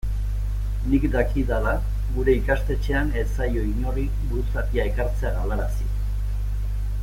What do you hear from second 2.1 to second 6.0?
gure ikastetxean ez zaio inori buruzapia ekartzea galarazi.